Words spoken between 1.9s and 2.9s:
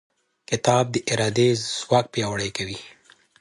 پیاوړی کوي.